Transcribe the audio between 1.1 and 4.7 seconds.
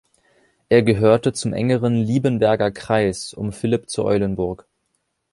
zum engeren „Liebenberger Kreis“ um Philipp zu Eulenburg.